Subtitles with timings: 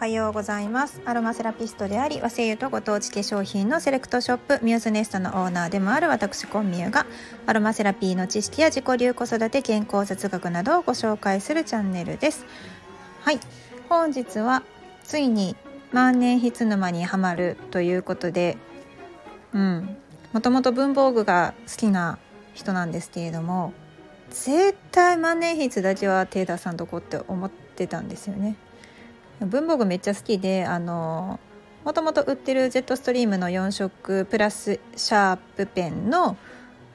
[0.00, 1.02] はようございます。
[1.04, 7.04] アロマセラピストであり和製油とご当地化粧品のセレクトショップミューズネストのオーナーでもある私コンミューが
[7.44, 12.46] アロマセラピーの知識や自己流子育て健康雑学などをご紹介するチャンネルです。
[13.20, 13.40] はい。
[13.90, 14.62] 本日は
[15.04, 15.54] ついに
[15.92, 18.56] 万年筆沼にはまるということで
[19.52, 19.98] うん。
[20.32, 22.18] もともと文房具が好きな
[22.54, 23.74] 人なんですけれども
[24.30, 28.56] 絶対万年筆だけは手出さんとこって思ってたんですよね。
[29.40, 31.40] 文房具めっちゃ好きであの
[31.84, 36.36] もともと売ってるジェットストリームの4色プラスシャープペンの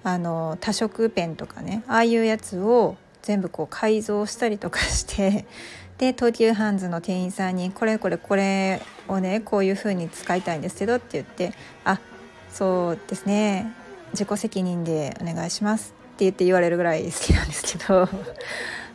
[0.03, 5.45] あの多色ペンとかねああいうやつを全部こう改造したりとかして
[5.97, 11.99] で東急ハンズの店員さんに「これこれこれをねこういう風に使いたいんですけど」って言って「あ
[12.51, 13.73] そうですね
[14.11, 18.07] 自己責任でお願いします」って言って言われるぐらい好きなんですけど。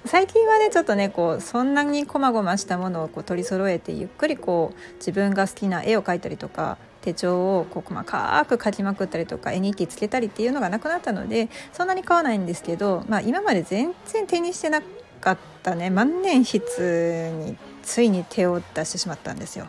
[0.07, 14.83] 最近はねちょっとねこうそんなにこまごましたものをこう取り揃えてゆっくりこう自分が好きな絵を描いたりとか手帳をこう細かく描きまくったりとか絵日記つけたりっていうのがなくなったのでそんなに買わないんですけど、まあ、今まで全然手にしてな
[15.21, 19.67] かったね万年筆についに手を出してしまったんですよ。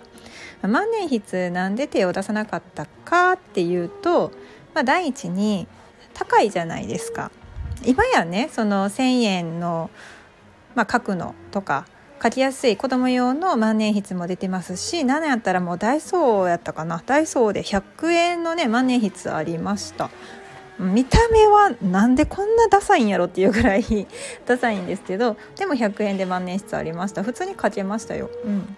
[0.62, 4.32] 万年筆なんで手を出さなかったかっていうと、
[4.76, 5.68] まあ、第一に
[6.14, 7.32] 高いじゃないですか。
[7.84, 9.90] 今やねその1,000円の
[10.76, 11.86] まあ、書くのとか
[12.22, 17.02] 書きやすい子供用の万年筆も出てますし何やったらもうダイソーやったかな。
[17.06, 20.12] ダイソーで100円のね万年筆ありました。
[20.78, 24.08] 見た目はなんでこんなダサいんやろっていうぐらい
[24.46, 27.24] ダサいんですけどでも100円で万年筆ありました。
[27.24, 28.76] 普通に書けましたよ、うん、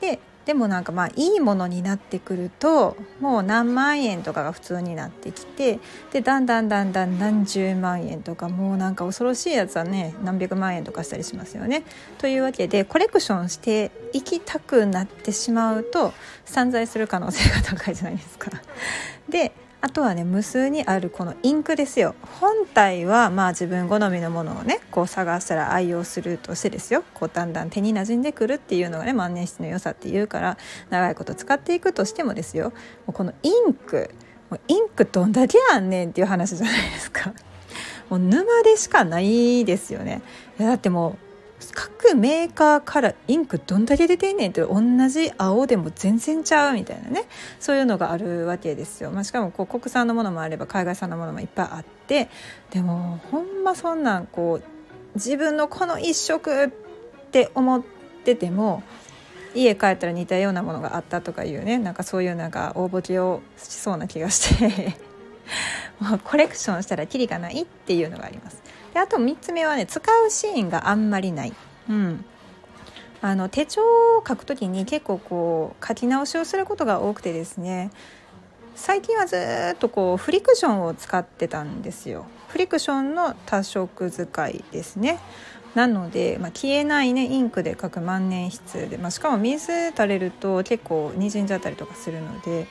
[0.00, 5.78] ででもなんかまあいいものになってくるともう何万円とかが普通になってきて
[6.10, 11.84] でだんだんだんだん何十万円とかもうなんか恐ろしいやつはね何百万円とかしたりしますよね。
[12.16, 16.14] というわけでコレクションしていきたくなってしまうと
[16.46, 18.50] 散財する可能性が高いじゃないですか。
[19.28, 30.58] であとはね無数にあるこのインクですよ本体はまあ自分好みのものをねこう探したら愛用するとしてですよこうだんだん手に馴染んでくるっていうのがね万年筆の良さっていうから
[30.90, 32.70] 長いこと使っていくとしてもですよ
[33.06, 34.10] もうこのインク
[34.50, 37.34] もうインクどんだけあんねんっていう話じゃないですか。
[38.08, 40.22] もう沼でしかないですよね。
[40.58, 41.27] だってもう
[41.74, 47.24] 各メーカーからインクどんだけ出てんねんって同じ青でも全然ちゃうみたいなね
[47.58, 52.28] そういうのがあるわけですよ、まあ、しかもこう国産のものもあれば海外産のものもいっぱいあって
[52.70, 54.64] でもほんまそんなんこう
[55.14, 56.70] 自分のこの一色っ
[57.30, 57.82] て思っ
[58.24, 58.82] てても
[59.54, 64.96] 家帰ったら似たようなものがあったとかいうねなんかそういうなんか大ボケをしそうな気がして
[65.98, 68.62] もうコレクションしたらキリがないっていうのがあります。
[68.98, 71.54] であと3つ目はね使うシーンがあんまりない。
[71.88, 72.24] うん。
[73.20, 77.92] あの手帳を書くときに結構こう書き直しをすることが多くてですね。
[78.74, 79.36] 最近はず
[79.74, 82.26] っとこうフリクションを使ってたんですよ。
[82.48, 85.20] フリクションの多色使いですね。
[85.76, 92.66] なので、まあ、消えないねインクで書く万年筆で、まあ、しかも水垂れると結構にじんじゃったりとかするので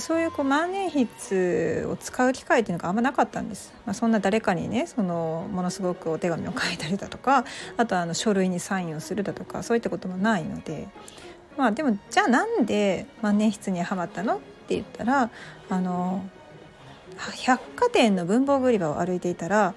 [0.00, 7.44] そういうこう万年筆を使う機会っていうのがあんまなかったんです、まあ、そんな誰かにねそのものすごくお手紙を書いたりだとか
[7.76, 10.88] あとあの書類にサインをするだとかそういったこともないので。
[11.58, 14.36] まあでもじゃあなんで万年筆にはまったの？
[14.36, 14.38] っ
[14.68, 15.28] て言ったら
[15.68, 16.24] あの
[17.44, 19.74] 百貨店の文房具売り場を歩いていたら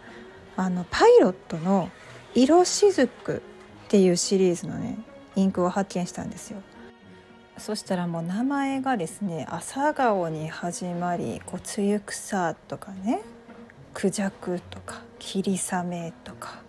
[0.56, 1.90] あのパイロットの
[2.36, 3.42] 「色しずく」
[3.88, 5.00] っていうシリーズのね
[5.36, 6.62] インクを発見したんですよ。
[7.58, 13.22] そしたらもう名前がですね朝顔に始まりこう露草とかね
[13.94, 16.62] クジャクとか霧雨とか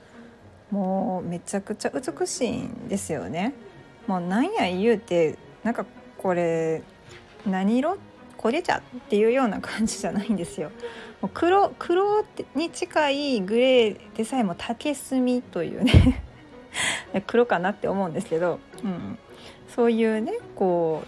[0.71, 3.55] もうめちゃくちゃ美しいんですよね。
[4.07, 5.87] もうなんや言うてなんか
[6.19, 6.83] これ
[7.47, 7.97] 何色？
[8.39, 10.73] 焦げ茶っていうような感じじゃないんですよ。
[11.21, 12.25] もう黒黒
[12.57, 16.23] に近いグレーでさえも竹炭というね
[17.29, 19.19] 黒かなって思うんですけど、うん、
[19.75, 21.05] そういうねこ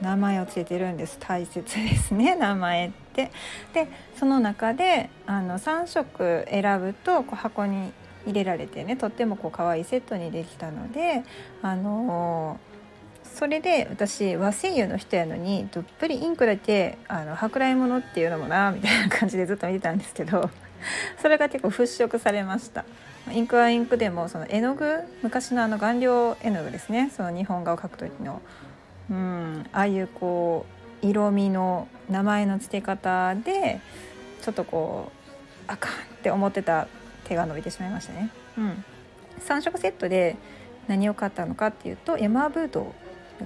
[0.00, 3.30] う名前をつけてるんです大切ですね 名前って。
[3.74, 3.88] で
[4.18, 7.92] その中であの3色選ぶとこう箱に
[8.26, 11.24] 入れられてねとってもこう可愛いセットにできたので
[11.60, 12.58] あの
[13.24, 20.50] それで私和製油の人やのにどっぷりインクだけあの舶来物っていうのもなみたいな感じでずっと見てたんですけど
[21.20, 22.84] それが結構払拭されました。
[23.30, 28.42] インクはインクでもその絵の具昔のあの顔料絵の具ですねその日本画を描く時の
[29.10, 30.66] うんああいうこ
[31.02, 33.80] う色味の名前の付け方で
[34.40, 36.88] ちょっとこうあかんって思ってた
[37.24, 38.30] 手が伸びてしまいましたね。
[38.58, 38.84] うん、
[39.40, 40.36] 3色セットで
[40.88, 42.94] 何を買ったのかっていうとエマーブード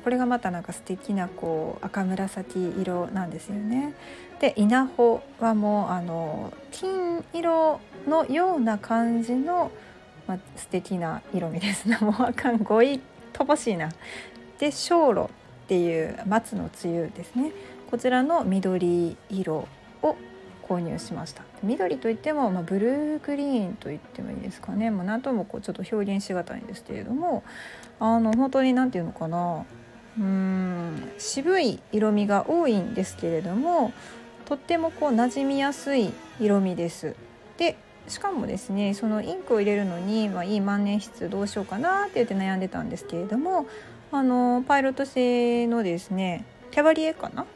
[0.05, 3.95] これがまたなんか素敵なこう赤紫色なんですよね。
[4.41, 9.71] で稲穂はもうあの金色のような感じの、
[10.27, 11.99] まあ、素敵な色味ですね。
[12.03, 13.01] もうあかんごい
[13.33, 13.91] 乏しいな。
[14.59, 15.29] で小路っ
[15.69, 17.53] ていう松の梅雨ですね。
[17.91, 19.69] こちらの緑色
[20.03, 20.17] を
[20.69, 27.45] 購入しました緑といっても、まあ、ブルーグリーンと言ってもいいですかね、まあ、何ともこうちょっと表現しがたいんですけれども
[28.01, 29.65] あの本当に何て言うのかな
[30.19, 33.93] うーん渋い色味が多いんですけれども
[34.45, 37.17] とってもこう馴染みやすい色味です。
[37.59, 37.77] で
[38.09, 43.67] しかもですねそのインクを入れるのに、まあ、いい万年筆どうしようかなって言って悩んでたんですけれども
[44.13, 47.47] あのパイロット製のですねキャバリエかな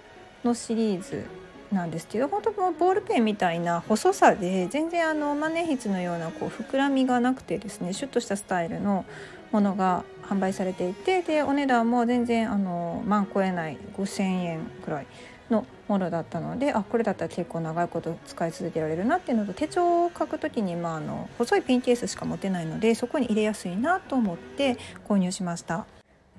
[0.45, 1.25] のシリーズ
[1.73, 9.05] なんですけど本当もボールペンみたいな細さで全然あの万年筆のようなこう膨らみがなくてですねシュッとしたスタイルの
[9.53, 15.07] ものが販売されていてでお値段も全然あの万超えない5,000円くらい
[15.91, 24.79] ものだったのであこれだったら結構長いこと使い続けられるなっていうのと手帳を書く時に、まあ、あの細いピンケースしか持てないのでそこに入れやすいなと思って
[25.09, 25.87] 購入しました。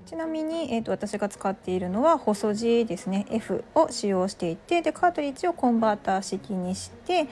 [0.06, 7.27] ちなみに、えーと、私が使っているのは細字ですね F を使用していてでカートリッジをコンバーター式にして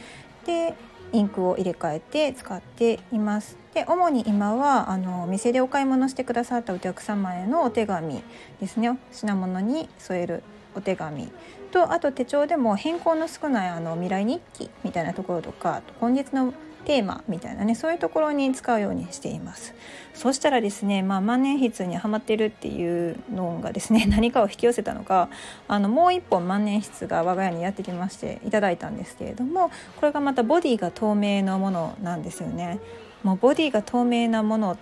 [0.46, 0.76] で
[1.12, 3.58] インクを入れ替えて使っています。
[3.74, 8.22] で主に今はあの店でお買い物してくださったお客様へのお手紙
[8.60, 10.44] ですね品物に添える
[10.80, 11.30] お手紙。
[11.72, 16.52] とあと手帳でも変更の少ないあの未来日記みたいなところとか今月の
[16.86, 19.76] テーマみたいなねそういうところに使うようにしています。
[20.16, 25.30] そしたらですね、まあ、万年筆にはまってるっていうのがですね 何かを引き寄せたのか
[25.68, 32.80] あのもう一本万年筆が我が家にやってきましていただいたんですけれどもこれがまたボディが透明のものなんですよね。
[33.24, 34.78] もうボディが透明なもの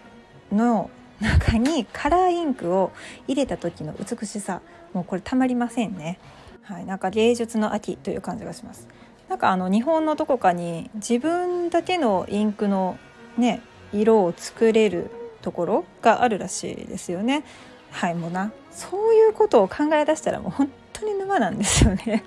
[0.52, 0.90] の
[1.22, 2.92] 中にカラーインクを
[3.28, 4.62] 入れた時の美しさ。
[4.94, 6.20] もうこれたまりませんね。
[6.64, 8.88] はい、なんか芸術の秋という感じがします。
[9.30, 12.98] なんかあの日本のどこかに自分だけのインクの
[13.38, 13.62] ね
[13.94, 15.12] 色を作れる
[15.42, 17.44] ところがあるらしいですよね。
[17.92, 18.52] はいもうな。
[18.72, 22.24] そういうことを考え出したらもう本当に沼なんですよね。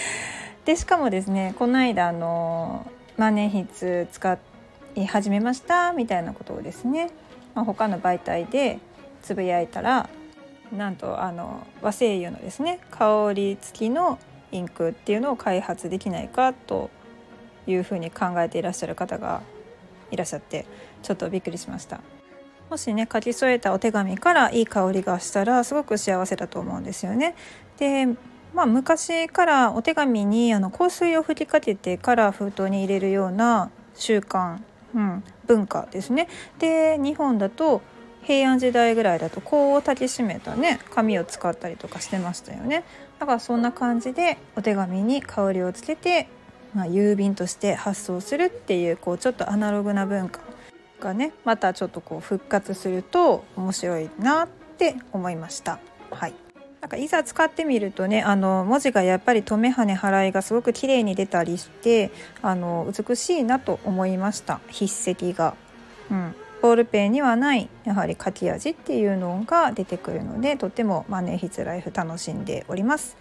[0.64, 2.86] でしかもですねこの間あの
[3.16, 4.38] 万年筆使
[4.94, 7.10] い始めましたみたいなことをですね、
[7.56, 8.78] まあ、他の媒体で
[9.22, 10.08] つぶやいたら
[10.70, 14.18] なんとあの和製油のですね香り付きの
[14.52, 16.90] インクっていうのを開発できないかと
[17.66, 19.40] いうふうに考えていらっしゃる方が
[20.10, 20.66] いらっしゃって
[21.02, 22.00] ちょっとびっくりしました。
[22.68, 27.34] もしね書き添えたお手紙からいい香りがしたらすごく幸せだと思うんですよね。
[27.78, 28.06] で
[28.52, 34.58] まあ昔からお手紙にあの香水を吹きかけてから封筒に入れるような習慣、
[34.96, 36.26] うん、文化ですね。
[36.58, 37.82] で日本だと
[38.22, 42.82] 平安時代ぐらいだと香を抱きしめたね紙を使ったりとかしてましたよね。
[43.20, 46.28] だからそんな感じでお手紙に香りをつけて、
[46.74, 50.40] まあ、郵便として発送するっていうこうちょっとアナログな文化
[50.98, 54.48] がねまたちょっとこう復活すると面白いなっ
[54.78, 55.78] て思いました。
[56.10, 56.45] はい。
[56.86, 62.12] なんかいざ使ってみるとねあの文字がやっぱり留め跳ね払いがすごく綺麗に出たりして
[62.42, 65.56] あの美しいなと思いました筆跡が。
[66.10, 73.16] うんボールペンにはないやはり書き味っていうのが出てくるのでとっても万年筆ライフ楽しんでおります。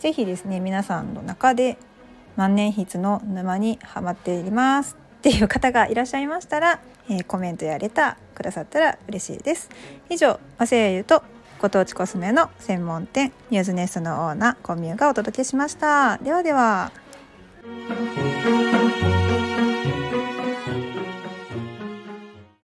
[0.00, 1.78] ぜひですね皆さんの中で
[2.36, 9.70] 万年筆の沼にはまっていますっていう方がいらっしゃいましたら、えー、コメントやレターくださったら嬉しいです。
[10.10, 11.22] 以上和製油と
[11.62, 16.18] ご当地コスメの専門店ニューズネストのオーナーコミューがお届けしました。
[16.18, 16.90] ではでは。